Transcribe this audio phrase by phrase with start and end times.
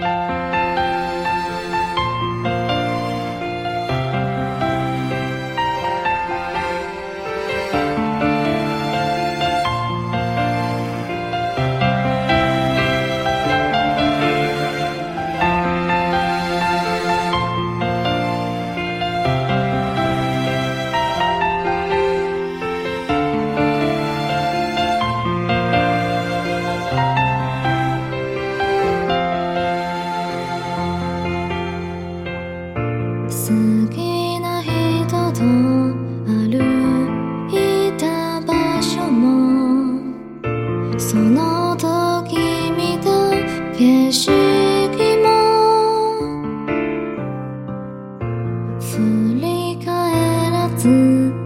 [0.00, 0.55] Bye.
[40.98, 42.36] その時
[42.72, 43.30] 見た
[43.76, 44.30] 景色
[45.22, 45.26] も
[48.80, 51.45] 振り返らず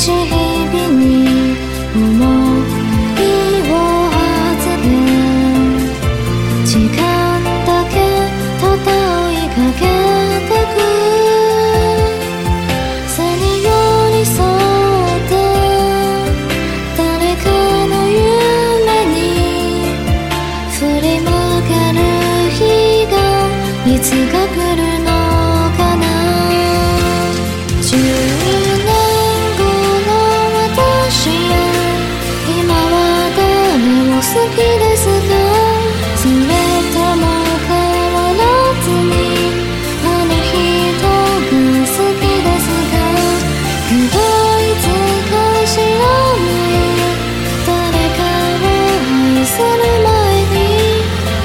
[0.00, 0.10] 지
[6.96, 7.09] 금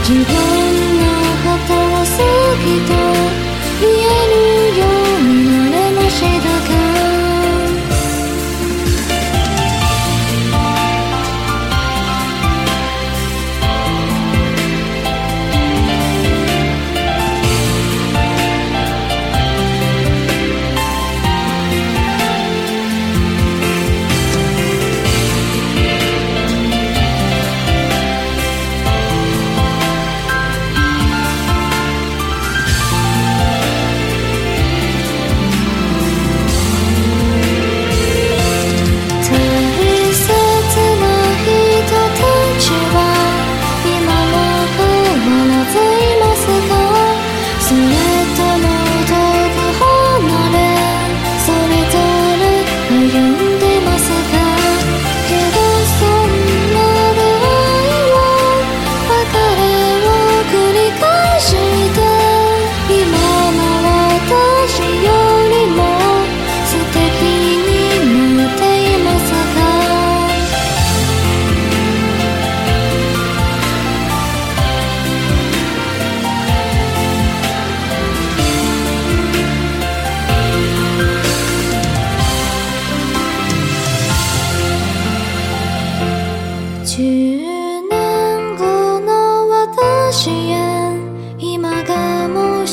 [0.07, 2.13] 自分のことを過
[2.63, 2.94] ぎた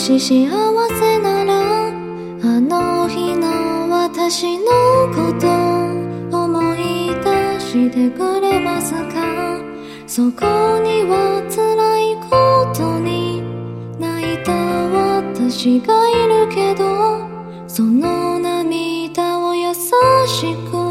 [0.02, 0.49] し幸
[0.88, 4.64] せならあの日の私の
[5.14, 5.46] こと
[6.37, 9.60] 思い出してくれますか？
[10.08, 10.44] そこ
[10.81, 13.43] には辛いことに
[14.00, 17.25] 泣いた私がいるけど
[17.69, 20.81] その涙を優しく